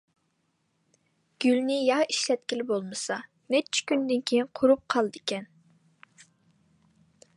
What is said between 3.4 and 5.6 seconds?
نەچچە كۈندىن كېيىن قۇرۇپ قالىدىكەن.